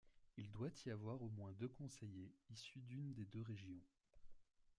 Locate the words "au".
1.21-1.29